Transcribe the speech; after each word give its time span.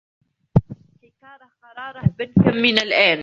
چکار 0.99 1.39
قراره 1.61 2.05
بکنم 2.19 2.57
من 2.63 2.77
الان؟ 2.83 3.19